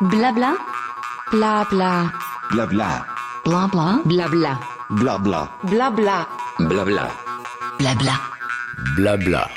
[0.00, 0.56] Blabla.
[1.32, 2.12] Blabla.
[2.52, 3.04] Blabla.
[3.44, 4.00] Blabla.
[4.04, 4.60] Blabla.
[4.90, 5.50] Blabla.
[5.64, 6.28] Blabla.
[6.60, 7.10] Blabla.
[7.80, 8.20] Blabla.
[8.94, 9.48] Blabla.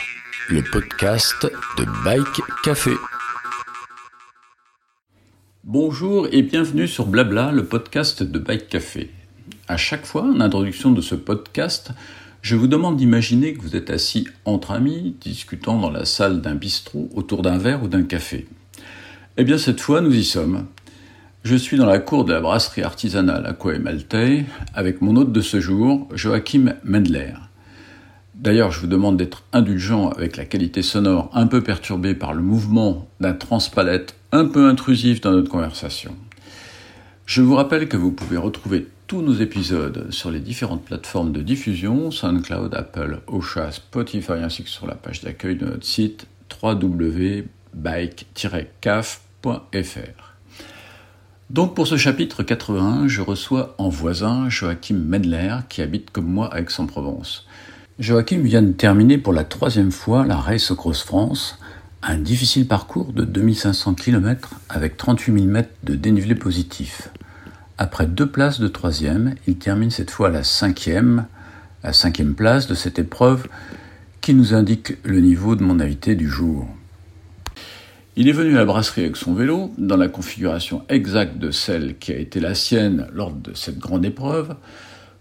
[0.49, 1.45] Le podcast
[1.77, 2.93] de Bike Café.
[5.63, 9.11] Bonjour et bienvenue sur Blabla, le podcast de Bike Café.
[9.67, 11.91] À chaque fois, en introduction de ce podcast,
[12.41, 16.55] je vous demande d'imaginer que vous êtes assis entre amis, discutant dans la salle d'un
[16.55, 18.47] bistrot autour d'un verre ou d'un café.
[19.41, 20.67] Eh bien, cette fois, nous y sommes.
[21.43, 24.45] Je suis dans la cour de la brasserie artisanale Aqua Malte
[24.75, 27.33] avec mon hôte de ce jour, Joachim Mendler.
[28.35, 32.43] D'ailleurs, je vous demande d'être indulgent avec la qualité sonore un peu perturbée par le
[32.43, 36.15] mouvement d'un transpalette un peu intrusif dans notre conversation.
[37.25, 41.41] Je vous rappelle que vous pouvez retrouver tous nos épisodes sur les différentes plateformes de
[41.41, 46.27] diffusion, SoundCloud, Apple, Ocha, Spotify, ainsi que sur la page d'accueil de notre site
[46.61, 49.30] www.bike-caf.fr.
[51.49, 56.53] Donc pour ce chapitre 81, je reçois en voisin Joachim Medler qui habite comme moi
[56.53, 57.45] à Aix-en-Provence.
[57.99, 61.59] Joachim vient de terminer pour la troisième fois la Race Cross France,
[62.03, 67.09] un difficile parcours de 2500 km avec 38 000 mètres de dénivelé positif.
[67.77, 71.25] Après deux places de troisième, il termine cette fois la cinquième,
[71.83, 73.47] la cinquième place de cette épreuve
[74.21, 76.67] qui nous indique le niveau de mon invité du jour.
[78.17, 81.97] Il est venu à la brasserie avec son vélo, dans la configuration exacte de celle
[81.97, 84.55] qui a été la sienne lors de cette grande épreuve.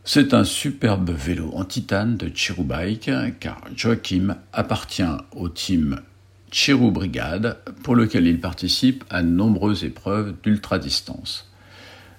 [0.03, 5.05] C'est un superbe vélo en titane de Chiru Bike, car Joachim appartient
[5.37, 6.01] au team
[6.51, 11.49] Chiru Brigade, pour lequel il participe à nombreuses épreuves d'ultra-distance.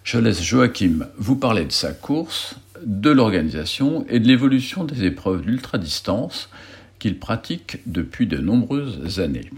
[0.05, 5.41] Je laisse Joachim vous parler de sa course, de l'organisation et de l'évolution des épreuves
[5.41, 6.49] d'ultra-distance
[6.97, 9.49] qu'il pratique depuis de nombreuses années.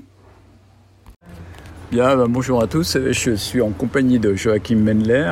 [1.93, 5.31] Bien, ben, bonjour à tous, je suis en compagnie de Joachim Mendler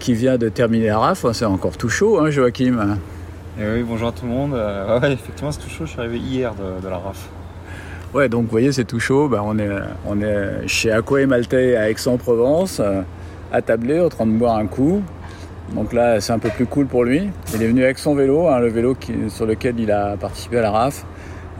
[0.00, 2.98] qui vient de terminer la RAF, c'est encore tout chaud hein, Joachim
[3.58, 4.52] et oui, bonjour à tout le monde.
[4.52, 5.86] Euh, ouais, effectivement, c'est tout chaud.
[5.86, 7.26] Je suis arrivé hier de, de la RAF.
[8.12, 9.28] Ouais, donc vous voyez, c'est tout chaud.
[9.28, 9.70] Ben, on, est,
[10.06, 12.82] on est chez Aqua et Malte à Aix-en-Provence
[13.50, 15.02] attablé, en train de boire un coup.
[15.74, 17.30] Donc là, c'est un peu plus cool pour lui.
[17.54, 20.58] Il est venu avec son vélo, hein, le vélo qui, sur lequel il a participé
[20.58, 21.06] à la RAF.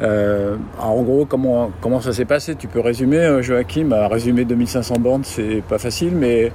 [0.00, 2.56] Euh, en gros, comment, comment ça s'est passé?
[2.56, 3.90] Tu peux résumer, euh, Joachim?
[4.10, 6.52] Résumer 2500 bornes, c'est pas facile, mais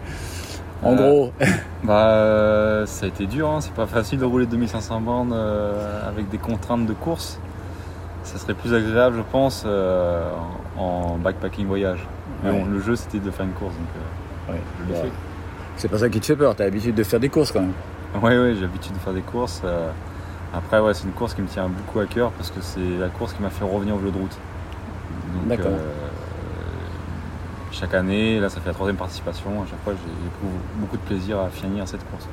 [0.84, 1.32] en euh, gros.
[1.84, 3.62] bah, ça a été dur, hein.
[3.62, 5.36] c'est pas facile de rouler 2500 bornes
[6.08, 7.40] avec des contraintes de course.
[8.24, 9.66] Ça serait plus agréable, je pense,
[10.78, 12.06] en backpacking voyage.
[12.44, 13.74] Mais bon, le jeu, c'était de faire une course.
[13.74, 14.58] Donc,
[15.78, 17.74] c'est pas ça qui te fait peur, t'as l'habitude de faire des courses quand même.
[18.16, 19.62] Oui, oui, j'ai l'habitude de faire des courses.
[20.54, 23.10] Après, ouais, c'est une course qui me tient beaucoup à cœur parce que c'est la
[23.10, 24.38] course qui m'a fait revenir au vélo de route.
[25.46, 25.68] D'accord.
[25.68, 26.08] Euh,
[27.72, 29.50] chaque année, là, ça fait la troisième participation.
[29.62, 32.28] À chaque fois, j'ai beaucoup de plaisir à finir cette course.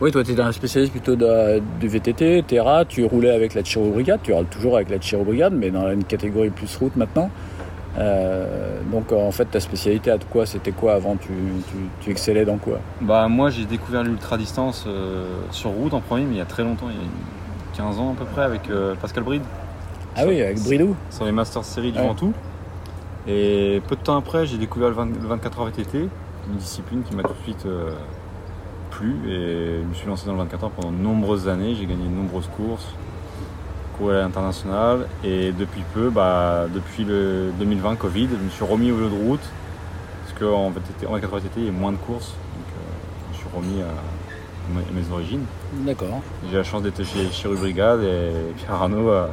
[0.00, 2.84] Oui, toi, tu es un spécialiste plutôt de, du VTT, Terra.
[2.84, 5.90] Tu roulais avec la Chiro Brigade, tu roules toujours avec la Chiro Brigade, mais dans
[5.90, 7.30] une catégorie plus route maintenant.
[7.98, 11.32] Euh, donc en fait ta spécialité à quoi C'était quoi avant tu,
[12.00, 12.78] tu, excellais dans quoi?
[13.00, 16.46] Bah moi j'ai découvert l'ultra distance euh, sur route en premier mais il y a
[16.46, 19.42] très longtemps, il y a 15 ans à peu près avec euh, Pascal Bride.
[20.14, 20.94] Ah oui avec Bridou.
[21.10, 22.32] Sur les Masters Series du Ventoux.
[23.26, 25.98] Et peu de temps après j'ai découvert le, 24 heures VTT,
[26.48, 27.66] une discipline qui m'a tout de suite
[28.90, 31.86] plu et je me suis lancé dans le 24 heures pendant de nombreuses années, j'ai
[31.86, 32.94] gagné de nombreuses courses
[34.04, 35.06] à l'international.
[35.24, 39.28] Et depuis peu, bah, depuis le 2020 Covid, je me suis remis au vélo de
[39.28, 39.40] route.
[40.24, 42.28] Parce qu'en en 80 TT, il y a moins de courses.
[42.28, 45.44] Donc euh, je me suis remis à, mes origines.
[45.72, 46.20] D'accord.
[46.50, 49.30] J'ai la chance d'être chez, chez Brigade et Pierre Arnaud a,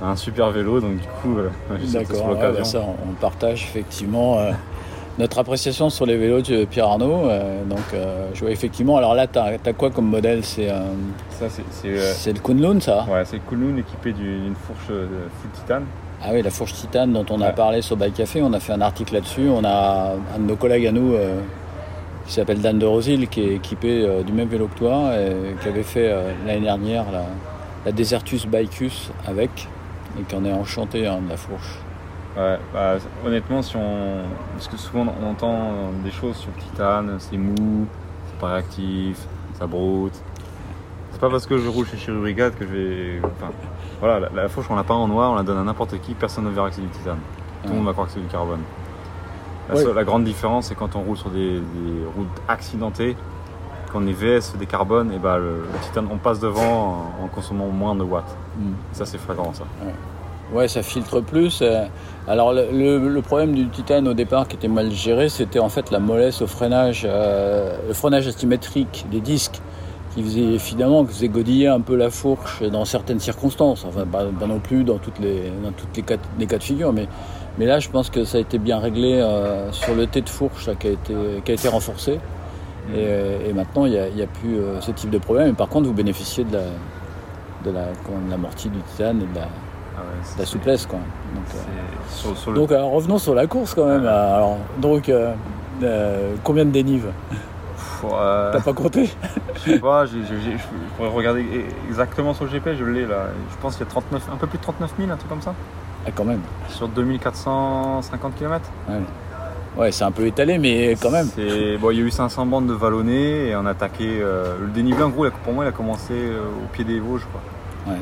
[0.00, 0.80] un super vélo.
[0.80, 1.50] Donc du coup, euh,
[1.84, 2.96] j'ai l'occasion.
[3.06, 4.38] on partage effectivement.
[5.18, 7.28] Notre appréciation sur les vélos de Pierre Arnaud.
[7.28, 8.96] Euh, donc, euh, je vois effectivement.
[8.98, 10.44] Alors là, tu as, quoi comme modèle?
[10.44, 10.82] C'est euh,
[12.12, 13.04] c'est le Kunlun, ça?
[13.10, 15.84] Ouais, c'est le Kunlun équipé d'une fourche full titane.
[16.22, 18.72] Ah oui, la fourche titane dont on a parlé sur Bike Café, on a fait
[18.72, 19.48] un article là-dessus.
[19.48, 21.14] On a un de nos collègues à nous
[22.26, 25.68] qui s'appelle Dan de Rosil, qui est équipé du même vélo que toi et qui
[25.68, 26.12] avait fait
[26.46, 27.24] l'année dernière la,
[27.86, 29.68] la Desertus Bikeus avec
[30.18, 31.78] et qui en est enchanté hein, de la fourche.
[32.38, 32.94] Ouais, bah,
[33.26, 34.22] honnêtement, si on...
[34.52, 37.86] parce que souvent on entend des choses sur le titane, c'est mou,
[38.28, 39.18] c'est pas réactif,
[39.58, 40.12] ça broute.
[41.10, 43.20] C'est pas parce que je roule chez Chéri Brigade que je vais.
[43.24, 43.52] Enfin,
[43.98, 46.44] voilà, la, fourche, on l'a pas en noir, on la donne à n'importe qui, personne
[46.44, 47.18] ne verra que c'est du titane.
[47.64, 48.60] Tout le monde va croire que c'est du carbone.
[49.68, 51.60] La, grande différence, c'est quand on roule sur des,
[52.16, 53.16] routes accidentées,
[53.92, 57.66] quand on est VS des carbones, et bah, le, titane, on passe devant en, consommant
[57.66, 58.36] moins de watts.
[58.56, 58.72] Mm.
[58.92, 59.64] ça, c'est flagrant, ça.
[59.84, 59.92] Ouais,
[60.66, 61.60] ça filtre plus.
[61.62, 61.84] euh.
[62.26, 65.98] Alors le, problème du titane au départ qui était mal géré, c'était en fait la
[65.98, 69.60] mollesse au freinage, euh, le freinage asymétrique des disques
[70.14, 73.84] qui faisait évidemment qui faisait godiller un peu la fourche dans certaines circonstances.
[73.86, 76.62] Enfin, pas, pas non plus dans toutes les dans toutes les cas, les cas de
[76.62, 77.06] figure, mais
[77.58, 80.28] mais là, je pense que ça a été bien réglé euh, sur le T de
[80.28, 81.14] fourche là, qui a été
[81.44, 82.12] qui a été renforcé.
[82.12, 85.48] Et, euh, et maintenant, il n'y a, plus euh, ce type de problème.
[85.48, 86.62] Et par contre, vous bénéficiez de la
[87.64, 89.48] de la, de l'amorti du titane et de la,
[89.98, 90.86] Ah ouais, la souplesse.
[90.86, 90.98] Quoi.
[91.34, 91.58] Donc, euh,
[92.08, 94.06] c'est- Sur, sur le donc alors, revenons sur la course quand même.
[94.06, 95.32] Alors, donc, euh,
[95.82, 97.08] euh, combien de dénives
[98.04, 99.10] euh, T'as pas compté
[99.54, 100.12] Je sais pas, je
[100.96, 101.44] pourrais regarder
[101.88, 103.26] exactement sur le GPS, je l'ai là.
[103.50, 105.42] Je pense qu'il y a 39, un peu plus de 39 000, un truc comme
[105.42, 105.52] ça,
[106.06, 106.40] ah, Quand même.
[106.68, 108.70] sur 2450 km.
[109.76, 111.28] Ouais, c'est un peu étalé, mais quand même.
[111.80, 114.18] Bon, il y a eu 500 bandes de vallonnées et on a attaqué.
[114.20, 117.26] euh, le dénivelé, en gros, pour moi, il a commencé euh, au pied des Vosges.
[117.30, 117.92] Quoi.
[117.92, 118.00] Ouais.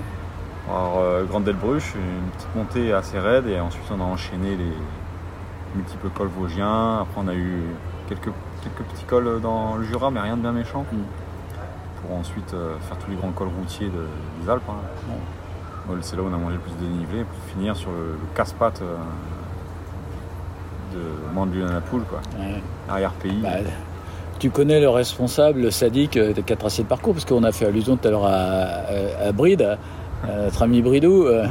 [0.69, 4.73] Alors, euh, Grande Delbruche, une petite montée assez raide et ensuite on a enchaîné les
[5.77, 7.01] multiples cols vosgiens.
[7.03, 7.63] Après, on a eu
[8.09, 8.31] quelques,
[8.63, 10.85] quelques petits cols dans le Jura, mais rien de bien méchant.
[10.93, 10.97] Mm.
[12.03, 14.63] Pour ensuite euh, faire tous les grands cols routiers de- des Alpes.
[14.69, 14.75] hein.
[15.89, 18.13] Bon, c'est là où on a mangé le plus de dénivelé pour finir sur le,
[18.13, 18.97] le casse-pattes euh,
[20.95, 21.01] de
[21.35, 22.21] Mandelieu-Napoule, quoi.
[22.39, 22.61] Ouais.
[22.89, 23.41] Arrière-pays.
[23.43, 23.51] Bah,
[24.39, 27.53] tu connais le responsable, le sadique euh, qui a tracé le parcours, parce qu'on a
[27.53, 29.79] fait allusion tout à l'heure à, à, à Bride,
[30.27, 31.25] notre ami Bridou.
[31.27, 31.47] euh,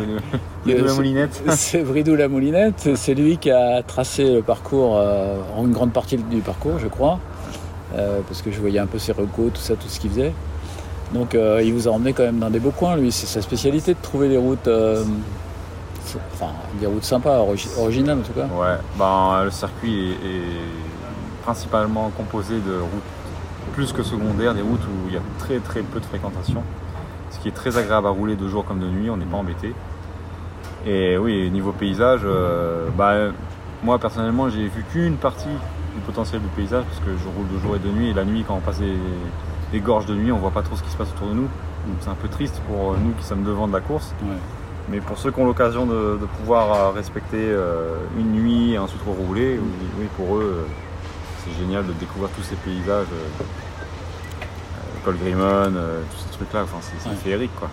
[0.67, 1.43] euh, la c'est- moulinette.
[1.49, 5.93] C'est Bridou la Moulinette, c'est lui qui a tracé le parcours, euh, en une grande
[5.93, 7.19] partie du parcours, je crois,
[7.95, 10.33] euh, parce que je voyais un peu ses recos, tout ça, tout ce qu'il faisait.
[11.13, 13.41] Donc euh, il vous a emmené quand même dans des beaux coins, lui, c'est sa
[13.41, 15.03] spécialité de trouver des routes, euh,
[16.33, 18.47] enfin des routes sympas, origi- originales en tout cas.
[18.59, 24.81] Ouais, ben, le circuit est, est principalement composé de routes plus que secondaires, des routes
[24.83, 26.63] où il y a très très peu de fréquentation.
[27.35, 29.37] Ce qui est très agréable à rouler de jour comme de nuit, on n'est pas
[29.37, 29.75] embêté.
[30.87, 33.13] Et oui, niveau paysage, euh, bah,
[33.83, 37.59] moi personnellement j'ai vu qu'une partie du potentiel du paysage parce que je roule de
[37.59, 38.95] jour et de nuit et la nuit quand on passe des,
[39.71, 41.49] des gorges de nuit on voit pas trop ce qui se passe autour de nous.
[41.87, 44.13] Donc c'est un peu triste pour nous qui sommes devant de la course.
[44.23, 44.35] Ouais.
[44.89, 48.77] Mais pour ceux qui ont l'occasion de, de pouvoir euh, respecter euh, une nuit et
[48.77, 50.67] ensuite rouler, oui, oui, pour eux, euh,
[51.43, 53.07] c'est génial de découvrir tous ces paysages.
[53.11, 53.43] Euh,
[55.05, 55.43] Col Grimon,
[55.75, 57.15] euh, tous ces trucs-là, enfin, c'est Ouais.
[57.15, 57.69] féerique quoi.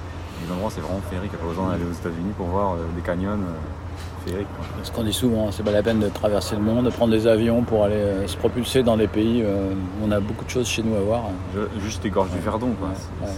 [0.47, 1.31] Les endroits, c'est vraiment féerique.
[1.33, 4.49] Il n'y a pas besoin d'aller aux États-Unis pour voir euh, des canyons euh, féeriques.
[4.57, 4.65] quoi.
[4.83, 7.27] Ce qu'on dit souvent, c'est pas la peine de traverser le monde, de prendre des
[7.27, 10.83] avions pour aller se propulser dans des pays où on a beaucoup de choses chez
[10.83, 11.23] nous à voir.
[11.55, 12.89] Je- juste les gorges du Verdon, quoi.
[12.89, 13.33] Ouais,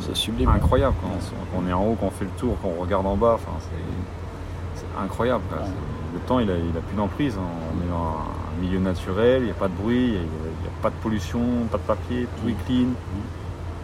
[0.00, 0.48] C'est sublime.
[0.48, 1.10] incroyable quand
[1.62, 3.32] on, est en haut, quand on fait le tour, quand on regarde en bas.
[3.34, 5.42] Enfin, c'est incroyable.
[5.50, 5.58] quoi.
[6.14, 7.34] Le temps, il a, il a plus d'emprise.
[7.36, 7.42] hein.
[7.74, 8.16] On est dans
[8.60, 11.40] milieu naturel, il n'y a pas de bruit, il n'y a, il pas de pollution,
[11.70, 12.88] pas de papier, tout est clean.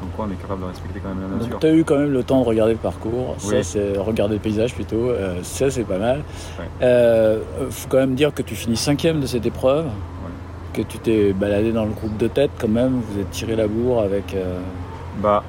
[0.01, 1.51] Comme quoi, on est capable de respecter quand même la nature.
[1.51, 3.63] Donc tu as eu quand même le temps de regarder le parcours, ça Oui.
[3.65, 6.23] c'est regarder le paysage plutôt, euh, ça c'est pas mal.
[6.59, 6.65] Ouais.
[6.83, 7.39] Euh,
[7.71, 9.87] faut quand même dire que tu finis cinquième de cette épreuve,
[10.73, 13.69] que tu t'es baladé dans le groupe de tête quand même, vous êtes tiré la
[13.69, 14.59] bourre avec, euh,
[15.23, 15.45] Bah,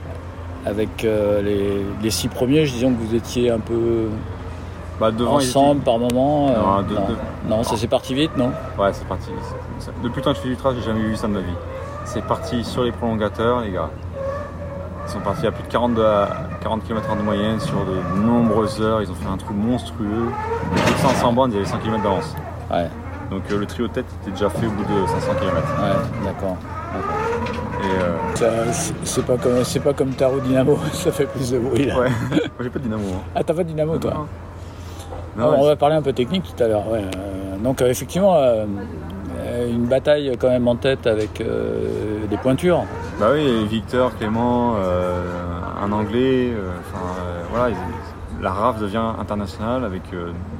[0.65, 4.05] avec les, les six premiers, je disais que vous étiez un peu
[4.99, 6.49] bah devant, ils ensemble par moment.
[6.49, 7.01] euh, Non, de- non.
[7.07, 9.29] de- Non, ça s'est parti vite, non Ouais, c'est parti.
[9.79, 11.33] C'est- c'est- Depuis le temps que je fais du trail, j'ai jamais vu ça de
[11.33, 11.53] ma vie.
[12.05, 13.89] C'est parti sur les prolongateurs, les gars.
[15.07, 16.25] Ils sont partis à plus de 40, de-
[16.61, 19.01] 40 km de moyenne sur de nombreuses heures.
[19.01, 20.31] Ils ont fait un trou monstrueux.
[20.75, 22.33] Plus de 500 bandes, il y avait 100 km d'avance.
[22.71, 22.87] Ouais,
[23.31, 25.55] Donc euh, le trio tête était déjà fait au bout de 500 km.
[25.57, 26.55] ouais, d'accord.
[27.81, 31.51] Et euh, c'est- C'est pas comme c'est pas comme ta roue dynamo, ça fait plus
[31.51, 31.99] de bruit là.
[31.99, 33.03] ouais, moi j'ai pas de dynamo.
[33.13, 33.21] hein.
[33.35, 34.27] Ah t'as pas de dynamo toi Non.
[35.39, 36.87] Ah, on va parler un peu technique tout à l'heure.
[36.89, 37.01] ouais.
[37.01, 38.65] Euh, donc euh, effectivement, euh,
[39.69, 42.83] une bataille quand même en tête avec euh, des pointures.
[43.19, 45.23] Bah oui, Victor, Clément, euh,
[45.83, 46.69] un Anglais, euh,
[47.51, 50.01] voilà, ils- la RAF devient internationale avec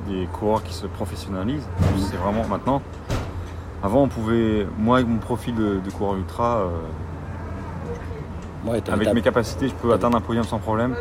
[0.08, 1.68] des coureurs qui se professionnalisent.
[1.98, 2.82] C'est vraiment maintenant.
[3.84, 6.62] Avant, on pouvait, moi avec mon profil de, de coureur ultra,
[8.66, 10.96] Ouais, avec mes capacités, je peux atteindre un podium sans problème.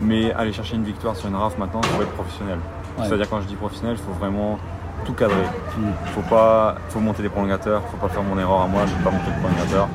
[0.00, 2.58] Mais aller chercher une victoire sur une RAF maintenant, il faut être professionnel.
[2.98, 3.06] Ouais.
[3.06, 4.58] C'est-à-dire quand je dis professionnel, il faut vraiment
[5.04, 5.36] tout cadrer.
[5.78, 8.82] Il faut pas, faut monter des prolongateurs, il faut pas faire mon erreur à moi,
[8.86, 9.88] je ne vais pas monter de prolongateur.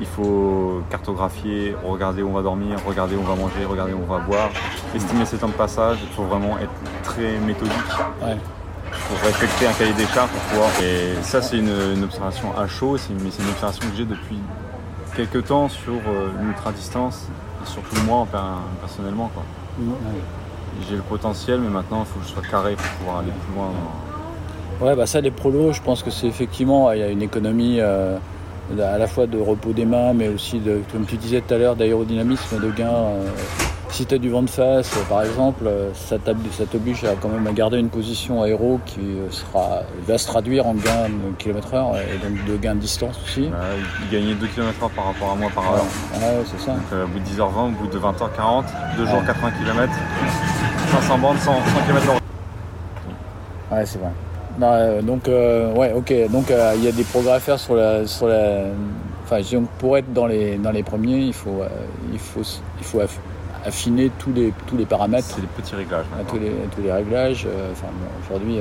[0.00, 4.00] Il faut cartographier, regarder où on va dormir, regarder où on va manger, regarder où
[4.08, 4.50] on va boire,
[4.94, 5.98] estimer ses temps de passage.
[6.02, 6.70] Il faut vraiment être
[7.02, 7.72] très méthodique.
[8.22, 8.36] Ouais.
[8.90, 10.68] Il faut respecter un cahier des charges pour pouvoir.
[10.82, 14.38] Et ça, c'est une, une observation à chaud, mais c'est une observation que j'ai depuis
[15.16, 17.26] quelques temps sur euh, l'ultra distance
[17.62, 18.38] et surtout moi en per-
[18.80, 19.30] personnellement.
[19.34, 19.42] Quoi.
[19.80, 19.94] Ouais.
[20.88, 23.54] J'ai le potentiel, mais maintenant il faut que je sois carré pour pouvoir aller plus
[23.54, 23.70] loin.
[24.80, 27.78] Ouais, bah ça, les prolos, je pense que c'est effectivement, il y a une économie
[27.80, 28.16] euh,
[28.80, 31.58] à la fois de repos des mains, mais aussi, de, comme tu disais tout à
[31.58, 33.24] l'heure, d'aérodynamisme, de gain euh,
[33.90, 37.46] si tu as du vent de face, par exemple, euh, ça t'oblige à quand même
[37.46, 41.92] à garder une position aéro qui sera, va se traduire en gain de km heure
[41.96, 43.48] et donc de gain de distance aussi.
[43.48, 43.56] Bah,
[44.02, 45.84] il gagnait 2 km/h par rapport à moi par heure.
[46.14, 46.72] Ouais, c'est ça.
[46.72, 48.64] Donc euh, au bout de 10h20, au bout de 20h40,
[48.98, 49.26] 2 jours Ouais.
[49.26, 49.92] 80 km,
[50.90, 52.20] 500 bandes, 100, 100 km
[53.70, 54.08] Ouais, c'est vrai.
[54.58, 56.12] Non, euh, donc, euh, ouais, ok.
[56.30, 58.06] Donc, euh, il y a des progrès à faire sur la.
[58.06, 58.62] Sur la
[59.24, 61.60] enfin, disons pour être dans les, dans les premiers, il faut,
[62.12, 62.40] il faut,
[62.78, 63.20] il faut aff-
[63.66, 66.90] affiner tous les, tous les paramètres, C'est des petits réglages à tous, les, tous les
[66.92, 67.46] réglages.
[67.72, 68.60] Enfin, bon, aujourd'hui.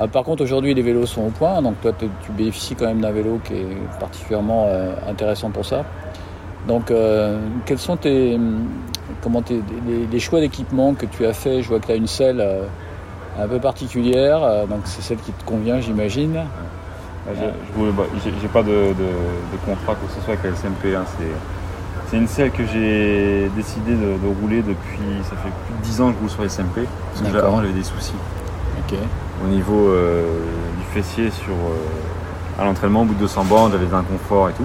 [0.00, 1.62] ah, par contre, aujourd'hui, les vélos sont au point.
[1.62, 3.66] Donc, toi, tu bénéficies quand même d'un vélo qui est
[4.00, 4.66] particulièrement
[5.08, 5.84] intéressant pour ça.
[6.66, 6.92] Donc,
[7.64, 8.36] quels sont tes,
[9.22, 12.06] comment les, les choix d'équipement que tu as fait Je vois que tu as une
[12.06, 12.62] selle euh,
[13.38, 14.42] un peu particulière.
[14.42, 16.32] euh, donc, c'est celle qui te convient, j'imagine.
[16.34, 18.04] Bah, je- bah,
[18.40, 20.94] J'ai pas de, de- de contrat quoi que ce soit avec la SMP.
[20.96, 25.02] hein, c'est- une selle que j'ai décidé de, de rouler depuis.
[25.24, 26.82] Ça fait plus de 10 ans que je roule sur SMP.
[27.14, 28.14] Parce que avant j'avais des soucis
[29.44, 30.24] au niveau euh,
[30.78, 31.52] du fessier sur,
[32.60, 33.02] à l'entraînement.
[33.02, 34.62] Au bout de 200 bandes, j'avais des inconforts et tout.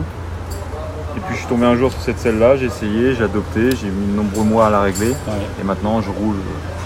[1.17, 3.89] Et puis je suis tombé un jour sur cette selle-là, j'ai essayé, j'ai adopté, j'ai
[3.89, 5.09] mis de nombreux mois à la régler.
[5.09, 5.15] Ouais.
[5.61, 6.35] Et maintenant, je roule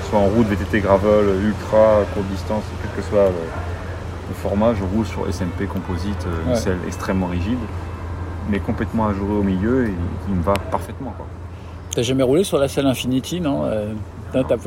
[0.09, 5.05] soit en route, VTT, gravel, ultra, courte distance, quel que soit le, format, je roule
[5.05, 6.55] sur SMP Composite, euh, une Ouais.
[6.57, 7.59] selle extrêmement rigide,
[8.49, 9.93] mais complètement ajourée au milieu et
[10.25, 11.13] qui me va parfaitement.
[11.95, 13.63] T'as jamais roulé sur la selle Infinity, non?
[13.65, 13.93] Euh.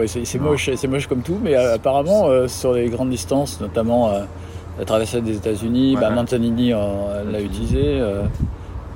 [0.06, 4.08] C'est moche, c'est moche comme tout, mais euh, apparemment euh, sur les grandes distances, notamment
[4.08, 4.20] euh,
[4.78, 6.14] la traversée des États-Unis, Ouais, bah, ouais.
[6.14, 6.76] Manzanini euh,
[7.30, 8.00] l'a utilisé.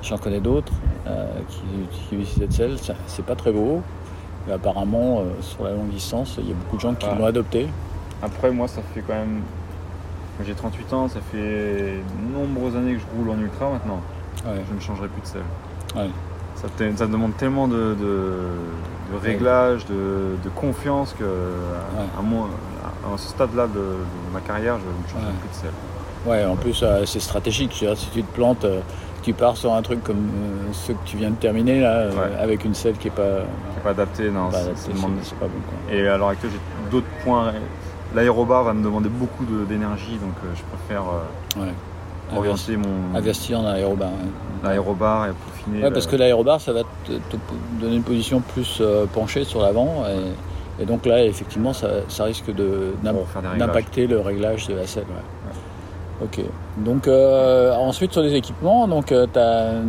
[0.03, 0.73] J'en connais d'autres
[1.07, 1.57] euh, qui,
[1.91, 2.75] qui utilisent cette selle.
[3.07, 3.81] C'est pas très beau,
[4.47, 7.15] mais apparemment euh, sur la longue distance, il y a beaucoup de gens qui Ouais.
[7.17, 7.67] l'ont adopté.
[8.21, 9.41] Après, moi, ça fait quand même.
[10.45, 11.93] J'ai 38 ans, ça fait
[12.33, 14.01] nombreuses années que je roule en ultra maintenant.
[14.45, 14.61] Ouais.
[14.69, 15.41] Je ne changerai plus de selle.
[15.95, 16.09] Ouais.
[16.95, 18.39] Ça, demande tellement de, de,
[19.11, 24.39] de réglages, de, de confiance que à, à mon- à ce stade-là de, de ma
[24.39, 25.71] carrière, je ne changerai plus de selle.
[26.25, 27.77] Ouais, en plus, euh, c'est stratégique.
[27.81, 28.65] Veux dire, si tu te plantes,
[29.23, 32.11] tu pars sur un truc comme euh, ce que tu viens de terminer, là, euh,
[32.11, 32.35] Ouais.
[32.41, 33.41] avec une selle qui est pas.
[33.75, 34.49] C'est pas adapté, non.
[34.49, 35.61] pas c'est- adaptée, ça c'est demande- c'est pas bon.
[35.87, 35.95] Quoi.
[35.95, 37.51] Et à l'heure actuelle, j'ai d'autres points.
[38.15, 42.37] L'aérobar va me demander beaucoup de- d'énergie, donc euh, je préfère euh, Ouais.
[42.37, 44.09] orienter mon Investir en aérobar.
[44.63, 45.83] l'aérobar et peaufiner.
[45.83, 47.37] Ouais, parce que l'aérobar, ça va te, te
[47.81, 50.03] donner une position plus euh, penchée sur l'avant.
[50.07, 52.93] Et, et donc là, effectivement, ça, ça risque de-
[53.57, 55.05] d'impacter le réglage de la selle.
[56.21, 56.41] Ok.
[56.77, 59.81] Donc euh, ensuite, sur les équipements, donc tu as,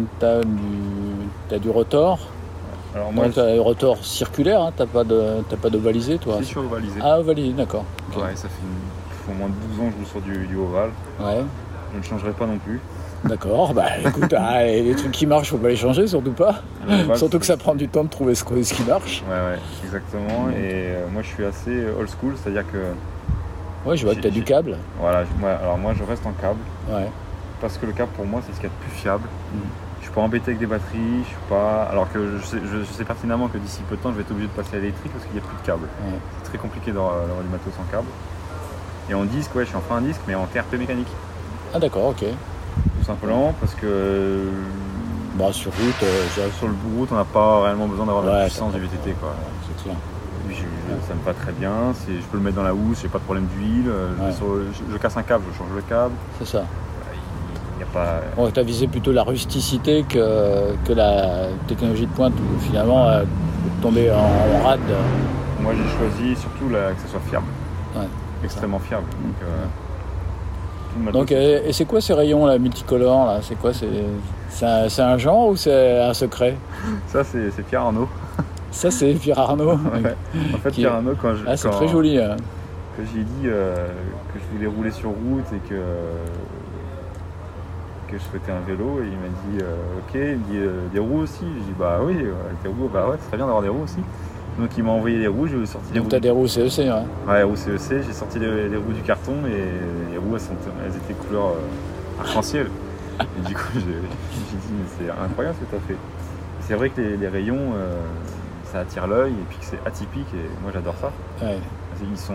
[0.44, 0.46] du,
[1.48, 2.18] t'as du rotor.
[2.94, 6.18] Alors moi, Donc, tu as un rotor circulaire, hein, tu pas de t'as pas d'ovalisé,
[6.18, 7.00] toi je suis ovalisé.
[7.02, 7.84] Ah, ovalisé, d'accord.
[8.16, 10.90] Ouais, ça fait une- au moins 12 ans que je roule sur du, du ovale.
[11.20, 11.42] Ouais.
[11.92, 12.80] Je ne changerai pas non plus.
[13.24, 16.56] D'accord, bah écoute, ah, les trucs qui marchent, faut pas les changer, surtout pas.
[17.14, 19.22] Surtout que ça prend du temps de trouver ce, ce qui marche.
[19.28, 20.50] Ouais, ouais, exactement.
[20.50, 22.78] Et euh, moi, je suis assez old school, c'est-à-dire que
[23.86, 24.76] Ouais, je vois que tu as du câble.
[24.98, 27.08] voilà, je- alors moi, je reste en câble Ouais.
[27.60, 29.28] parce que le câble pour moi, c'est ce qu'il y a de plus fiable.
[29.54, 29.58] Mm.
[30.00, 31.84] Je suis pas embêté avec des batteries, je suis pas.
[31.90, 34.30] Alors que je sais, je sais pertinemment que d'ici peu de temps, je vais être
[34.30, 35.84] obligé de passer à l'électrique parce qu'il n'y a plus de câble.
[36.04, 36.18] Ouais.
[36.42, 38.06] C'est très compliqué d'avoir d'avoir du matos sans câble.
[39.10, 41.08] Et en disque, ouais, je suis en fin disque, mais en TRP mécanique.
[41.74, 42.20] Ah d'accord, ok.
[42.98, 44.50] Tout simplement parce que euh,
[45.36, 48.72] Bah sur route, euh, sur le route, on n'a pas réellement besoin d'avoir la puissance
[48.74, 49.12] du VTT.
[49.20, 49.34] Quoi.
[49.66, 49.96] c'est clair.
[49.96, 50.62] Et puis, je-
[51.08, 51.72] ça me va très bien,
[52.08, 53.88] je peux le mettre dans la housse, j'ai pas de problème d'huile.
[53.88, 54.28] euh, je, Ouais.
[54.30, 56.14] vais sur- je- je casse un câble, je change le câble.
[56.38, 56.64] C'est ça.
[57.74, 58.20] Il n'y a pas.
[58.36, 63.08] Bon, tu as visé plutôt la rusticité que, que la technologie de pointe où finalement
[63.08, 63.24] euh,
[63.82, 64.80] tomber en, en rade.
[65.60, 67.46] Moi, j'ai choisi surtout la- que ça soit fiable.
[67.96, 68.06] Ouais.
[68.44, 69.06] Extrêmement fiable.
[69.22, 73.38] Donc, euh, Donc, euh, et c'est quoi ces rayons là, multicolores là?
[73.42, 73.72] C'est quoi?
[73.72, 76.56] C'est un, un genre ou c'est un secret?
[77.08, 78.08] Ça, c'est c'est Pierre Arnaud.
[78.74, 79.78] Ça, c'est Pierre Arnaud.
[79.94, 80.14] Ouais.
[80.54, 81.44] En fait, Qui- Pierre Arnaud, quand je.
[81.46, 82.18] Ah, c'est quand- très joli.
[82.18, 82.36] hein.
[82.96, 83.74] que j'ai dit euh,
[84.32, 85.74] que je voulais rouler sur route et que,
[88.08, 89.28] que je souhaitais un vélo et il m'a
[89.58, 91.40] dit euh, ok, il me dit euh, des roues aussi.
[91.42, 93.98] J'ai dit bah oui, des roues, bah ouais, c'est très bien d'avoir des roues aussi.
[94.58, 96.10] Donc il m'a envoyé les roues, j'ai sorti les Donc, roues.
[96.10, 96.86] tu as des roues CEC.
[96.86, 97.04] hein.
[97.28, 100.54] Ouais, roues CEC, j'ai sorti les, les roues du carton et les roues elles, sont,
[100.86, 101.54] elles étaient couleur
[102.20, 102.68] arc-en-ciel.
[103.20, 105.96] Et du coup j'ai dit mais c'est incroyable ce que tu as fait.
[106.60, 107.72] C'est vrai que les, les rayons
[108.74, 111.12] ça attire l'œil et puis que c'est atypique et moi j'adore ça.
[111.44, 111.58] Ouais.
[112.10, 112.34] Ils sont,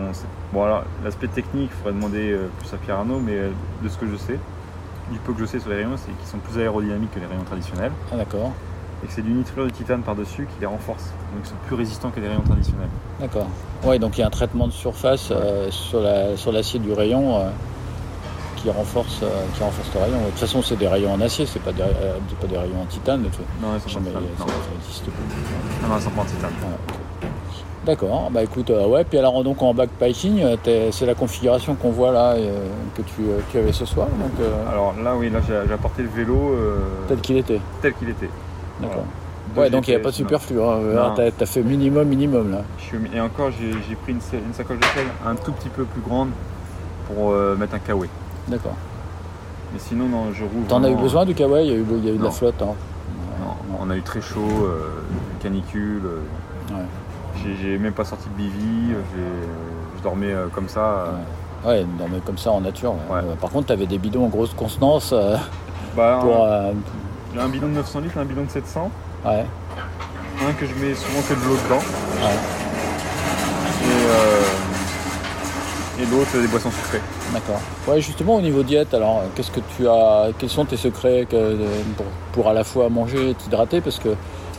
[0.54, 3.50] bon alors l'aspect technique, il faudrait demander euh, plus à Pierre Arnaud, mais euh,
[3.82, 4.38] de ce que je sais,
[5.12, 7.26] du peu que je sais sur les rayons, c'est qu'ils sont plus aérodynamiques que les
[7.26, 8.52] rayons traditionnels Ah, d'accord.
[9.04, 11.04] et que c'est du nitrure de titane par-dessus qui les renforce.
[11.34, 12.88] Donc ils sont plus résistants que les rayons traditionnels.
[13.20, 13.48] D'accord.
[13.84, 16.92] Ouais, donc il y a un traitement de surface euh, sur la sur l'acier du
[16.94, 17.50] rayon euh,
[18.62, 20.18] qui renforce, euh, qui renforce le rayon.
[20.24, 22.82] De toute façon, c'est des rayons en acier, c'est pas des, euh, pas des rayons
[22.82, 23.22] en titane.
[23.22, 23.28] Non,
[23.74, 24.46] ils sont pas en ça, titane.
[24.48, 25.82] ça existe pas.
[25.82, 26.50] Non, non, ils sont pas en titane.
[26.88, 26.94] Ok.
[27.86, 31.90] D'accord, bah écoute, euh, ouais, puis alors donc en backpacking, t'es- c'est la configuration qu'on
[31.90, 32.36] voit là
[32.94, 36.10] que tu, tu avais ce soir, donc euh, Alors là, oui, là j'ai apporté le
[36.10, 36.56] vélo
[37.08, 37.58] tel qu'il était.
[37.80, 38.28] tel qu'il était.
[38.82, 39.04] D'accord.
[39.56, 40.60] Ouais, donc il n'y a pas de superflu.
[40.62, 41.12] Hein.
[41.16, 42.58] T'as as fait minimum, minimum là.
[42.78, 45.70] Je suis- Et encore, j'ai pris une, sa- une sacoche de sel un tout petit
[45.70, 46.28] peu plus grande
[47.08, 48.10] pour euh, mettre un kawaii.
[48.50, 48.74] D'accord.
[49.72, 50.64] Mais sinon, non, je roule.
[50.68, 51.66] T'en as eu besoin du kawaii?
[51.68, 52.30] Il y a eu, il y a eu de la Non.
[52.32, 52.60] flotte.
[52.62, 52.74] Hein.
[53.40, 55.02] Non, on a eu très chaud, euh,
[55.42, 56.02] canicule.
[56.04, 56.84] euh, Ouais.
[57.42, 58.92] J'ai j'ai même pas sorti de bivy.
[58.92, 59.48] euh, j'ai-
[59.98, 60.80] Je dormais euh, comme ça.
[60.80, 62.92] euh, Ouais, on dormait comme ça en nature.
[62.92, 63.16] ouais.
[63.16, 63.20] Ouais.
[63.22, 65.36] Euh, Par contre, t'avais des bidons en grosse constance euh,
[65.96, 66.44] Bah, pour.
[66.44, 66.72] un, euh,
[67.34, 68.90] j'ai un bidon de 900 litres, un bidon de 700.
[69.26, 69.44] ouais.
[70.48, 71.82] Un que je mets souvent que de l'eau dedans.
[72.22, 72.38] Ouais.
[73.82, 74.39] Et, euh,
[76.02, 77.00] et l'autre, des boissons sucrées.
[77.32, 77.60] D'accord.
[77.86, 81.56] Ouais, justement, au niveau diète, alors, qu'est-ce que tu as, quels sont tes secrets que-
[81.96, 83.80] pour, pour à la fois manger et t'hydrater?
[83.80, 84.10] Parce que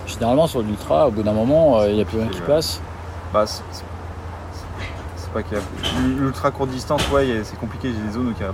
[0.05, 2.79] généralement, sur l'ultra, au bout d'un moment, euh, il n'y a plus rien qui passe.
[3.33, 3.63] Bah, c'est
[5.33, 5.63] pas qu'il y a.
[6.19, 7.91] L'ultra courte distance, ouais, c'est compliqué.
[7.95, 8.53] J'ai des zones où il y a.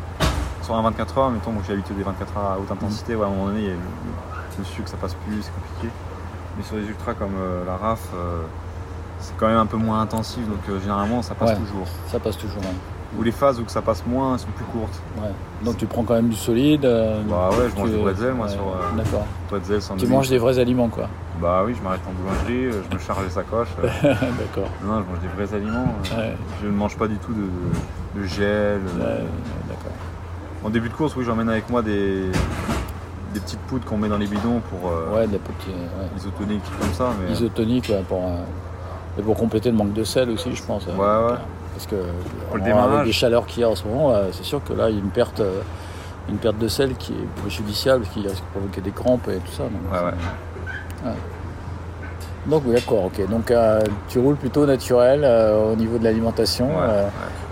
[0.63, 3.23] Sur un 24 heures, mettons, moi j'ai l'habitude des 24 heures à haute intensité, ouais,
[3.23, 3.79] à un moment donné, il y a le,
[4.59, 5.93] le sucre, ça passe plus, c'est compliqué.
[6.57, 8.41] Mais sur les ultras comme euh, la RAF, euh,
[9.19, 11.55] c'est quand même un peu moins intensif, donc euh, généralement ça passe Ouais.
[11.57, 11.87] toujours.
[12.11, 12.61] Ça passe toujours.
[13.17, 15.01] Ou les phases où que ça passe moins, elles sont plus courtes.
[15.17, 15.29] Ouais.
[15.63, 16.83] Donc tu prends quand même du solide.
[16.85, 19.25] euh, Bah ouais, je mange tu- des bretzel, moi, sur euh, D'accord.
[19.49, 20.09] bretzel, Tu sandwich.
[20.09, 21.07] manges des vrais aliments, quoi.
[21.41, 23.69] Bah oui, je m'arrête en boulangerie, euh, je me charge les sacoches.
[24.03, 24.69] D'accord.
[24.83, 25.95] non, je mange des vrais aliments.
[26.61, 28.81] Je ne mange pas du tout de, de gel.
[29.67, 29.91] D'accord.
[30.65, 32.23] En début de course, oui, j'emmène avec moi des,
[33.33, 36.07] des petites poudres qu'on met dans les bidons pour Ouais, des petits ouais.
[36.17, 37.09] isotoniques, comme ça.
[37.21, 38.21] Mais, isotoniques ouais, pour,
[39.17, 40.85] et pour compléter le manque de sel aussi, je pense.
[40.87, 41.37] euh, Ouais, ouais.
[41.73, 44.73] Parce que le avec les chaleurs qu'il y a en ce moment, c'est sûr que
[44.73, 45.59] là, il y a une perte, euh,
[46.29, 49.51] une perte de sel qui est préjudiciable, qui risque de provoquer des crampes et tout
[49.51, 49.63] ça.
[49.63, 51.11] Donc, Ouais, ouais.
[52.47, 53.29] donc oui, d'accord, ok.
[53.29, 56.67] Donc euh, tu roules plutôt naturel euh, au niveau de l'alimentation.
[56.69, 57.05] Ouais,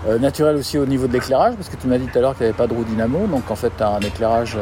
[0.08, 2.34] euh, naturel aussi au niveau de l'éclairage, parce que tu m'as dit tout à l'heure
[2.34, 4.56] qu'il n'y avait pas de roue dynamo, donc en fait tu as un éclairage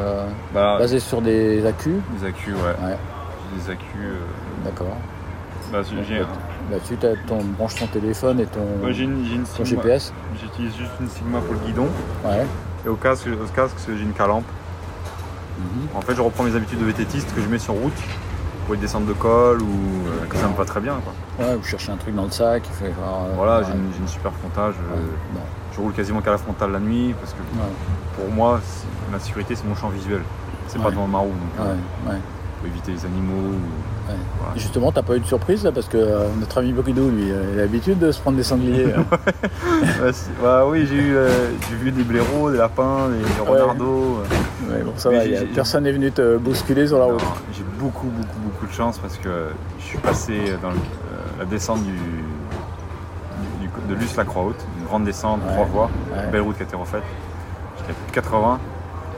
[0.53, 1.97] Bah, basé sur des accus.
[2.21, 2.97] des accus, ouais.
[3.57, 4.13] Des accus.
[4.65, 4.97] d'accord.
[5.73, 5.79] bah,
[6.71, 9.65] Là-dessus, tu ton, branches ton téléphone et ton, une, une ton.
[9.65, 10.13] GPS.
[10.41, 11.89] J'utilise juste une Sigma pour le guidon.
[12.25, 12.47] Ouais.
[12.85, 14.45] Et au casque, au casque j'ai une calampe.
[15.59, 15.89] Mhm.
[15.95, 17.93] En fait, je reprends mes habitudes de vététiste que je mets sur route
[18.65, 20.95] pour une descente de col ou euh, que ça me va très bien.
[21.05, 21.47] Quoi.
[21.47, 22.65] Ouais, vous cherchez un truc dans le sac.
[22.73, 23.67] fait euh, Voilà, ouais.
[23.67, 24.33] j'ai une, super.
[24.33, 25.41] Ouais, bon,
[25.73, 27.39] Je roule quasiment qu'à la frontale la nuit parce que
[28.17, 28.61] pour moi,
[29.13, 30.23] ma sécurité, c'est mon champ visuel.
[30.67, 31.75] C'est pas devant ma roue, donc euh,
[32.61, 33.51] faut éviter les animaux.
[33.51, 34.17] ou- ouais.
[34.41, 34.57] Voilà.
[34.57, 37.51] Justement, t'as pas eu de surprise là parce que euh, notre ami Bokidou, lui, euh,
[37.55, 38.93] il a l'habitude de se prendre des sangliers.
[40.03, 40.11] Ouais,
[40.43, 43.59] bah oui, j'ai eu, euh, j'ai vu des blaireaux, des lapins, des euh.
[44.71, 47.23] Ouais, bon, ça va, a- personne n'est venu te bousculer sur la route.
[47.53, 50.77] J'ai beaucoup, beaucoup, beaucoup de chance parce que je suis passé dans le-
[51.39, 55.91] la descente du, du- de Luce la Croix Haute, une grande descente, trois voies,
[56.31, 57.03] belle route qui a été refaite.
[57.79, 58.59] J'étais à plus de 80.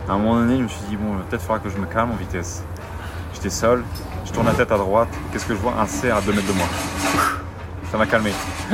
[0.08, 2.12] À un moment donné, je me suis dit, bon, peut-être faudra que je me calme
[2.12, 2.64] en vitesse.
[3.36, 3.84] J'étais seul,
[4.24, 5.74] je tourne la tête à droite, qu'est-ce que je vois?
[5.78, 6.66] Un cerf à 2 mètres de moi.
[7.92, 8.32] Ça m'a calmé.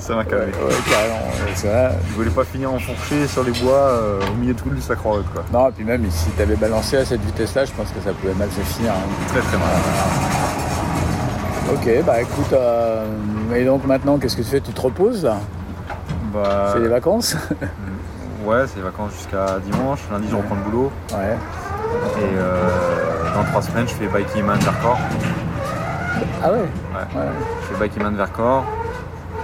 [0.00, 0.46] Ça m'a calmé.
[0.46, 1.16] ouais, carrément.
[1.26, 1.90] ouais, c'est vrai.
[2.08, 5.26] Je voulais pas finir enfourché sur les bois euh, au milieu de tout Croix Haute,
[5.32, 5.44] quoi.
[5.52, 8.32] Non, et puis même si t'avais balancé à cette vitesse-là, je pense que ça pouvait
[8.34, 8.92] mal se finir.
[8.92, 9.26] hein.
[9.28, 9.66] Très très mal.
[11.74, 13.04] Ok, bah écoute, euh,
[13.54, 14.60] et donc maintenant, qu'est-ce que tu fais?
[14.60, 15.36] Tu te reposes là?
[16.32, 17.36] Bah, C'est les vacances?
[18.44, 20.00] ouais, c'est les vacances jusqu'à dimanche.
[20.10, 20.92] Lundi, je reprends le boulot.
[21.12, 21.36] Ouais.
[22.20, 24.98] Et euh, dans trois semaines, je fais Bike Man Vercors.
[26.42, 27.20] Ah ouais Ouais.
[27.20, 27.26] Ouais.
[27.62, 28.64] Je fais Bike Man Vercors.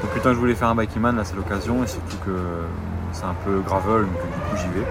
[0.02, 1.82] Donc putain, je voulais faire un Bike Man, là c'est l'occasion.
[1.84, 2.36] Et surtout que
[3.12, 4.86] c'est un peu gravel, donc du coup j'y vais.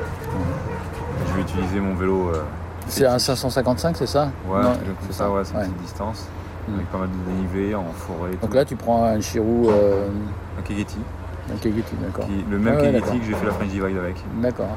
[1.30, 2.30] Je vais utiliser mon vélo.
[2.34, 2.44] euh,
[2.88, 6.28] C'est un 555, c'est ça ouais, comme ça, ouais, c'est une petite distance.
[6.68, 6.76] Mm.
[6.76, 8.32] Avec pas mal de dénivelé en forêt.
[8.34, 8.56] et Donc tout.
[8.56, 10.08] là, tu prends un Chirou, euh,
[10.58, 10.98] un Kegeti.
[11.52, 12.28] Un Kegeti, d'accord.
[12.50, 14.16] Le même Ah ouais, Kegeti que j'ai fait la French Divide avec.
[14.36, 14.68] D'accord.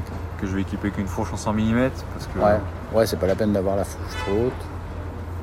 [0.40, 1.90] Que je vais équiper qu'une fourche en 100 mm.
[2.14, 2.60] Parce que Ouais,
[3.00, 4.52] ouais c'est pas la peine d'avoir la fourche trop haute.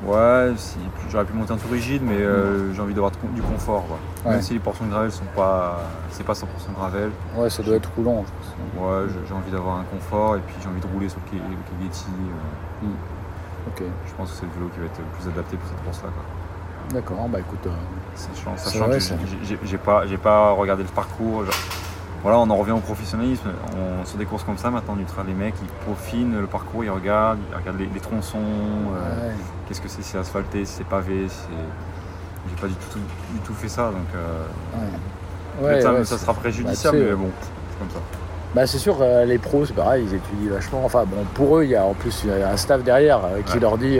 [0.05, 0.77] Ouais, si,
[1.09, 3.85] j'aurais pu monter un tout rigide, mais euh, j'ai envie d'avoir du confort.
[3.87, 3.97] Quoi.
[4.25, 4.31] Ouais.
[4.31, 5.79] Même si les portions de gravel sont pas,
[6.11, 7.09] c'est pas 100% gravel.
[7.37, 8.83] Ouais, ça doit être roulant, je pense.
[8.83, 11.41] Ouais, j'ai- envie d'avoir un confort et puis j'ai envie de rouler sur le Ke-
[11.41, 12.05] le Kegeti.
[12.83, 12.87] euh,
[13.69, 15.83] Ok, je pense que c'est le vélo qui va être le plus adapté pour cette
[15.85, 16.09] course-là.
[16.91, 17.67] D'accord, bah écoute,
[18.15, 19.15] Sachant, sachant vrai, que ça.
[19.65, 21.43] j'ai- pas, pas regardé le parcours.
[21.45, 21.53] genre,
[22.21, 23.49] voilà, on en revient au professionnalisme.
[23.75, 26.83] On- sur des courses comme ça, maintenant, du train, les mecs, ils peaufinent le parcours,
[26.83, 28.37] ils regardent, ils regardent les, les tronçons.
[28.37, 29.35] euh, ouais.
[29.67, 31.39] Qu'est-ce que c'est, si c'est asphalté, si c'est pavé, si.
[32.49, 32.99] J'ai pas du tout,
[33.33, 34.07] du tout fait ça, donc.
[34.15, 34.43] euh,
[35.61, 37.29] Ouais, Peut-être ouais, ça, ça sera préjudiciable, bah, mais bon,
[37.71, 37.99] c'est comme ça.
[38.55, 40.81] Bah, c'est sûr, euh, les pros, c'est pareil, ils étudient vachement.
[40.83, 43.41] Enfin, bon, pour eux, il y a en plus y a un staff derrière euh,
[43.45, 43.99] qui leur dit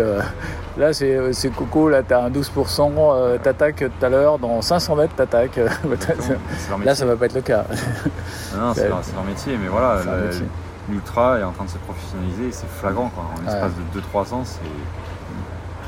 [0.78, 4.62] là, c'est euh, c'est Coco, là, t'as un 12%, euh, t'attaques tout à l'heure, dans
[4.62, 5.58] 500 mètres, t'attaques.
[6.86, 7.66] Là, ça va pas être le cas.
[8.56, 9.98] Non, c'est leur, c'est leur métier, mais voilà,
[10.90, 13.24] l'ultra est en train de se professionnaliser, et c'est flagrant quoi.
[13.24, 14.60] En l'espace de 2-3 ans, c'est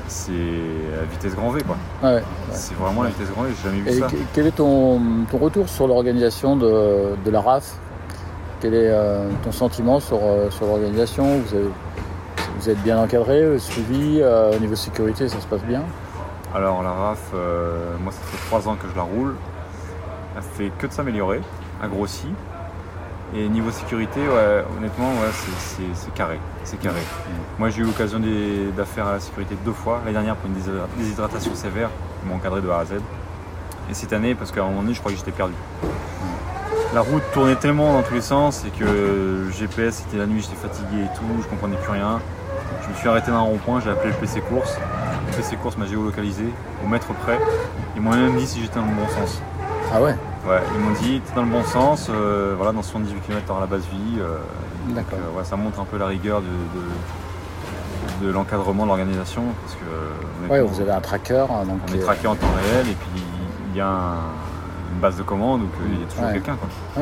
[0.07, 1.75] c'est à vitesse grand V quoi.
[2.03, 2.21] Ouais.
[2.51, 4.07] C'est vraiment la vitesse grand V, j'ai jamais vu Et ça.
[4.07, 7.73] que- quel est ton, ton retour sur l'organisation de, de la RAF?
[8.61, 10.19] Quel est euh, ton sentiment sur,
[10.51, 11.39] sur l'organisation?
[11.39, 11.69] Vous, avez-
[12.59, 15.81] vous êtes bien encadré, euh, suivi euh, Au niveau sécurité, ça se passe bien
[16.53, 19.35] Alors la RAF, euh, moi ça fait 3 ans que je la roule,
[20.35, 21.41] elle fait que de s'améliorer,
[21.83, 22.29] elle grossit.
[23.35, 26.39] Et niveau sécurité, ouais, honnêtement, ouais, c'est- carré.
[26.63, 27.01] C'est carré.
[27.59, 29.99] Moi j'ai eu l'occasion des- d'affaire à la sécurité deux fois.
[30.05, 31.89] L'année dernière pour une déshydra- déshydratation sévère,
[32.23, 32.93] ils m'ont encadré de A à Z.
[33.89, 35.53] Et cette année, parce qu'à un moment donné, je crois que j'étais perdu.
[36.93, 40.41] La route tournait tellement dans tous les sens et que le GPS c'était la nuit,
[40.41, 42.21] j'étais fatigué et tout, je comprenais plus rien.
[42.85, 44.77] Je me suis arrêté dans un rond-point, j'ai appelé le PC course.
[45.27, 46.45] Le PC course m'a géolocalisé
[46.83, 47.39] au mètre près.
[47.95, 49.41] Ils m'ont même dit si j'étais dans le bon sens.
[49.93, 50.15] Ah ouais?
[50.47, 53.61] Ouais, ils m'ont dit t'es dans le bon sens, euh, voilà, dans 78 km t'auras
[53.61, 54.19] la base vie.
[54.19, 54.37] euh,
[54.89, 55.17] D'accord.
[55.33, 56.45] euh, ouais, ça montre un peu la rigueur de,
[58.21, 61.45] de, de l'encadrement de l'organisation parce que Ouais, vous avez un tracker.
[61.49, 63.23] hein, Donc, on est traqué en temps réel et puis
[63.71, 64.13] il y a un-
[64.93, 66.33] une base de commande donc il y a toujours Ouais.
[66.33, 66.57] quelqu'un.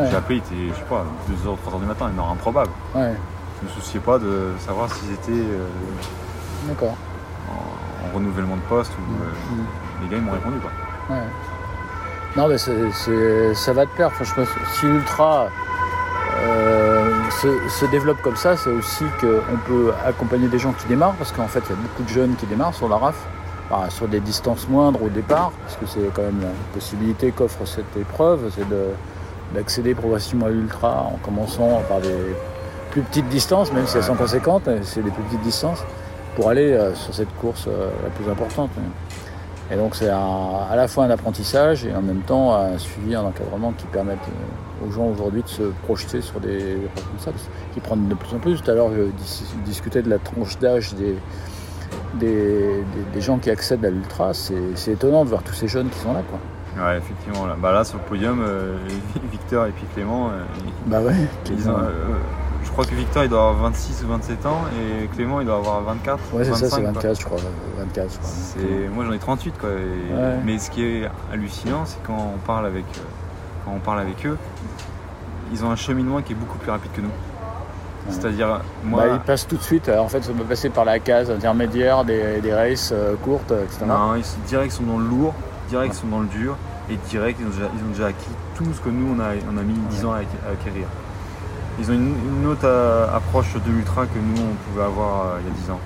[0.09, 2.71] J'ai appelé, il était, je sais pas, 2h, 3h du matin, une heure improbable.
[2.95, 3.13] ouais,
[3.65, 5.65] Je me souciais pas de savoir s'ils étaient euh,
[6.67, 6.95] d'accord.
[7.49, 10.03] en, en renouvellement de poste ou euh, Mm.
[10.03, 10.71] les gars ils m'ont répondu quoi.
[11.15, 11.23] Ouais.
[12.35, 14.07] Non, mais c'est- c'est- ça va te plaire.
[14.07, 15.47] Enfin, je pense si l'ultra
[16.45, 21.13] euh, se, se développe comme ça, c'est aussi qu'on peut accompagner des gens qui démarrent,
[21.13, 23.15] parce qu'en fait, il y a beaucoup de jeunes qui démarrent sur la RAF,
[23.69, 27.65] enfin, sur des distances moindres au départ, parce que c'est quand même la possibilité qu'offre
[27.65, 28.89] cette épreuve, c'est de-
[29.53, 32.15] d'accéder progressivement à l'ultra en commençant par des
[32.93, 35.83] plus petites distances, même si elles sont conséquentes, c'est des plus petites distances,
[36.35, 38.69] pour aller euh, sur cette course euh, la plus importante.
[39.71, 43.23] Et donc c'est à la fois un apprentissage et en même temps un suivi, un
[43.23, 47.31] encadrement qui permettent euh, aux gens aujourd'hui de se projeter sur des épreuves comme ça,
[47.31, 48.61] parce qu'ils prennent de plus en plus.
[48.61, 51.15] Tout à l'heure, je dis- discutais de la tranche d'âge des,
[52.15, 54.33] des, des- des gens qui accèdent à l'ultra.
[54.33, 56.21] C'est c'est étonnant de voir tous ces jeunes qui sont là.
[56.29, 56.39] Quoi.
[56.85, 57.45] Ouais, effectivement.
[57.47, 58.77] Là, bah, là sur le podium, euh,
[59.31, 60.43] Victor et puis Clément, euh,
[60.87, 61.13] Bah ouais.
[61.49, 61.91] ils ont, euh,
[62.73, 65.81] crois que Victor il doit avoir 26 ou 27 ans et Clément il doit avoir
[65.81, 66.19] 24.
[66.33, 66.91] ouais, c'est 25, ça, c'est quoi.
[66.91, 67.37] 24, je crois.
[67.79, 68.29] 24, je crois.
[68.29, 69.69] C'est- Moi j'en ai 38 quoi.
[69.69, 70.37] et- Ouais.
[70.45, 73.01] Mais ce qui est hallucinant, c'est quand on parle avec, euh,
[73.65, 74.37] quand on parle avec eux,
[75.51, 77.09] ils ont un cheminement qui est beaucoup plus rapide que nous.
[78.09, 79.87] C'est-à-dire, moi, Bah, ils passent tout de suite.
[79.87, 83.51] euh, En fait, ça peut passer par la case intermédiaire des, des races euh, courtes,
[83.51, 83.85] etc.
[83.87, 85.33] non, ils sont, direct ils sont dans le lourd,
[85.69, 86.57] direct ils sont dans le dur,
[86.89, 89.29] et direct ils ont déjà, ils ont déjà acquis tout ce que nous on a,
[89.53, 90.87] on a mis 10 ans à acquérir.
[91.79, 95.39] Ils ont une, une autre euh, approche de l'ultra que nous on pouvait avoir euh,
[95.41, 95.79] il y a 10 ans.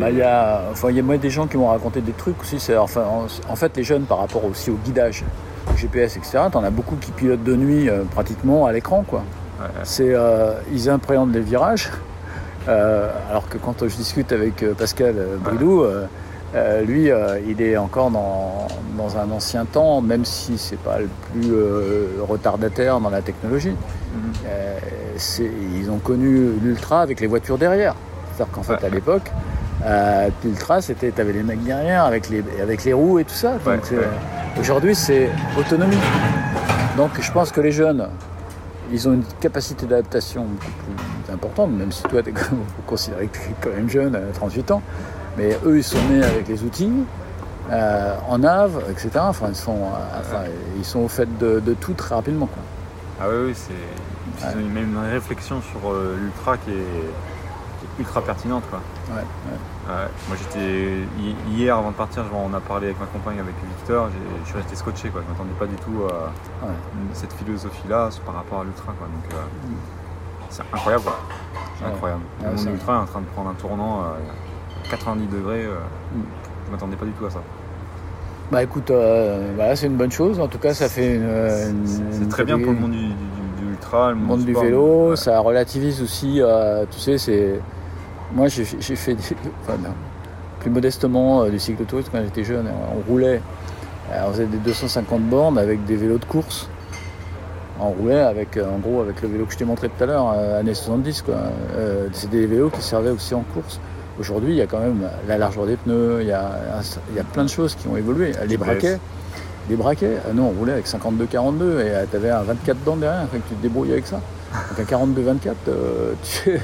[0.00, 2.12] Bah, il y a, enfin, il y a moi des gens qui m'ont raconté des
[2.12, 2.56] trucs aussi.
[2.76, 5.24] Enfin, en, en fait, les jeunes, par rapport aussi au guidage,
[5.72, 9.04] au GPS, etc., t'en as beaucoup qui pilotent de nuit euh, pratiquement à l'écran.
[9.06, 9.20] Quoi.
[9.60, 9.70] Ouais, ouais.
[9.82, 11.90] C'est, euh, ils appréhendent les virages.
[12.68, 15.84] euh, alors que quand je discute avec Pascal Bridou,
[16.86, 17.08] lui,
[17.48, 21.52] il est encore dans, dans un ancien temps, même si c'est pas le plus
[22.28, 23.74] retardataire dans la technologie.
[24.46, 24.78] Euh,
[25.80, 27.94] ils ont connu l'ultra avec les voitures derrière.
[28.34, 28.84] C'est-à-dire qu'en fait, Ouais.
[28.84, 29.30] à l'époque,
[29.84, 33.52] euh, l'ultra, c'était, t'avais les mecs derrière avec les, avec les roues et tout ça.
[33.66, 33.98] Ouais, ouais.
[34.60, 35.96] Aujourd'hui, c'est autonomie.
[36.96, 38.06] Donc, je pense que les jeunes,
[38.92, 40.66] ils ont une capacité d'adaptation beaucoup
[41.24, 42.32] plus importante, même si toi, tu
[42.86, 44.82] considéré que tu es quand même jeune, à 38 ans.
[45.38, 46.92] Mais eux, ils sont nés avec les outils,
[47.70, 49.08] euh, en nav, etc.
[49.20, 50.42] Enfin, ils sont, euh, enfin,
[50.76, 52.46] ils sont au fait de, de tout très rapidement.
[52.46, 52.62] Quoi.
[53.22, 53.72] Ah oui, oui, c'est.
[54.40, 58.80] Ils ont même une réflexion sur euh, l'ultra qui est, qui est ultra pertinente quoi.
[59.10, 59.58] Ouais, ouais.
[59.94, 63.54] Ouais, moi j'étais hi- hier avant de partir, on a parlé avec ma compagne, avec
[63.78, 64.08] Victor,
[64.44, 65.22] je suis resté scotché quoi.
[65.26, 66.72] Je m'attendais pas du tout à Ouais.
[67.12, 69.06] cette philosophie-là par rapport à l'ultra quoi.
[69.08, 69.42] Donc euh,
[70.50, 71.04] c'est incroyable.
[71.04, 71.18] quoi.
[71.78, 72.22] C'est incroyable.
[72.42, 74.16] Le monde ultra est en train de prendre un tournant à
[74.90, 75.64] 90 degrés.
[75.64, 75.74] euh,
[76.14, 76.20] Mm.
[76.66, 77.40] Je m'attendais pas du tout à ça.
[78.50, 80.38] Bah écoute, euh, c'est une bonne chose.
[80.40, 81.22] En tout cas, ça fait une.
[81.22, 83.14] une- C'est très bien pour le monde du, du,
[83.82, 85.16] du- de l'ultra, le le monde, du vélo, ouais.
[85.16, 87.60] ça relativise aussi, euh, tu sais, c'est...
[88.34, 88.64] Moi, j'ai
[88.96, 89.22] fait, des-
[89.62, 89.90] enfin, non,
[90.60, 92.66] plus modestement, euh, du cyclotourisme quand j'étais jeune.
[92.96, 93.40] On roulait,
[94.12, 96.68] euh, on faisait des 250 bornes avec des vélos de course.
[97.80, 100.06] On roulait avec, euh, en gros, avec le vélo que je t'ai montré tout à
[100.06, 101.34] l'heure, années 70, quoi.
[101.76, 103.80] Euh, c'est des vélos qui servaient aussi en course.
[104.20, 106.50] Aujourd'hui, il y a quand même la largeur des pneus, il y a,
[107.10, 108.32] il y a plein de choses qui ont évolué.
[108.46, 108.98] Les braquets,
[109.70, 113.26] les braquets, euh, nous on roulait avec 52-42 et tu avais un 24 dedans derrière,
[113.30, 114.20] fait que tu te débrouilles avec ça.
[114.76, 116.60] Donc un 42-24, euh, tu...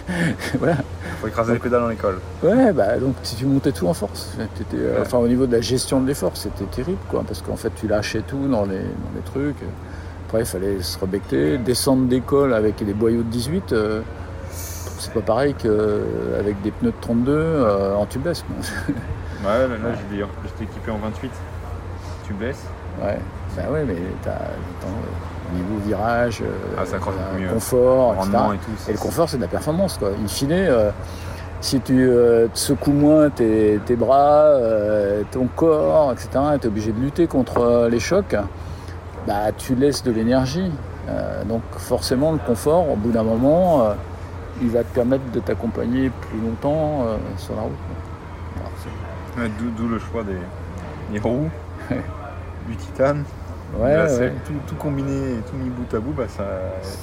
[0.59, 0.77] voilà.
[1.21, 2.19] Faut écraser les pédales dans l'école.
[2.43, 4.37] Ouais, bah donc tu tu montais tout en force.
[4.39, 5.01] Euh, Ouais.
[5.01, 7.89] Enfin, au niveau de la gestion de l'effort, c'était terrible, quoi, parce qu'en fait, tu
[7.89, 9.57] lâchais tout dans les, dans les trucs.
[10.27, 13.73] Après, il fallait se rebecter, descendre d'école avec des boyaux de 18.
[13.73, 14.01] euh,
[14.51, 18.45] c'est pas pareil qu'avec des pneus de 32 euh, en tubeless.
[18.89, 19.77] Ouais, là, là,
[20.11, 21.31] j'ai des- j'étais équipé en 28.
[22.27, 22.65] Tu blesses
[23.03, 23.19] Ouais,
[23.57, 26.47] bah ouais, mais t'as euh, niveau virage, euh,
[26.79, 27.49] Ah, ça beaucoup mieux.
[27.49, 28.27] confort, etc.
[28.33, 28.71] Rendement et tout.
[28.89, 29.97] Et le confort, c'est de la performance.
[29.99, 30.11] Quoi.
[30.23, 30.91] In fine, euh,
[31.61, 36.29] si tu euh, te secoues moins tes, tes bras, euh, ton corps, etc.,
[36.61, 38.37] tu es obligé de lutter contre euh, les chocs,
[39.27, 40.71] bah, tu laisses de l'énergie.
[41.09, 43.95] Euh, donc forcément, le confort, au bout d'un moment, euh,
[44.61, 49.51] il va te permettre de t'accompagner plus longtemps euh, sur la route.
[49.77, 51.49] d'où le choix des, des roues,
[52.69, 53.25] du titane.
[53.79, 54.09] Ouais, Là, ouais.
[54.09, 56.43] c'est Tout, tout combiné et tout mis bout à bout, bah, ça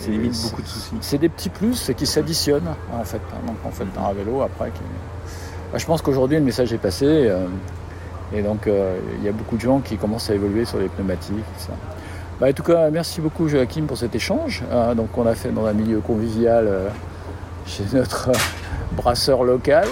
[0.08, 0.96] évite beaucoup de soucis.
[1.02, 3.22] C'est des petits plus qui s'additionnent en fait.
[3.46, 4.72] Donc en fait, un vélo après.
[4.72, 4.82] qui-
[5.72, 7.46] Bah, je pense qu'aujourd'hui le message est passé euh,
[8.34, 10.88] et donc euh, il y a beaucoup de gens qui commencent à évoluer sur les
[10.88, 11.36] pneumatiques.
[11.60, 11.74] ça.
[12.40, 14.64] Bah, en tout cas, merci beaucoup Joachim pour cet échange.
[14.72, 16.90] euh, donc on a fait dans un milieu convivial euh,
[17.68, 18.32] chez notre
[18.94, 19.88] brasseur local.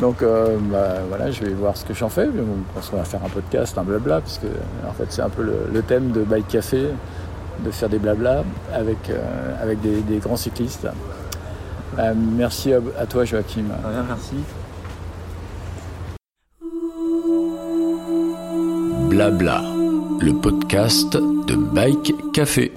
[0.00, 2.26] Donc euh, bah, voilà, je vais voir ce que j'en fais.
[2.26, 2.42] Je
[2.74, 4.44] pense qu'on va faire un podcast, un blabla, puisque
[4.86, 6.88] en fait c'est un peu le, le thème de Bike Café
[7.64, 10.86] de faire des blabla avec, euh, avec des, des grands cyclistes.
[11.98, 13.64] Euh, merci à, à toi Joachim.
[14.08, 14.34] Merci.
[19.08, 19.62] Blabla,
[20.20, 22.72] le podcast de Bike Café.